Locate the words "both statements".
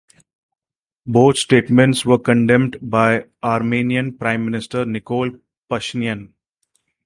1.05-2.07